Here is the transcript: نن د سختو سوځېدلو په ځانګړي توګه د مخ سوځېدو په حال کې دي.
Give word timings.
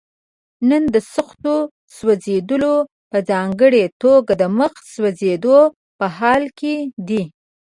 نن 0.69 0.83
د 0.93 0.97
سختو 1.13 1.55
سوځېدلو 1.95 2.75
په 3.11 3.17
ځانګړي 3.29 3.83
توګه 4.01 4.33
د 4.41 4.43
مخ 4.57 4.73
سوځېدو 4.93 5.59
په 5.99 6.05
حال 6.17 6.43
کې 6.59 6.75
دي. 7.07 7.23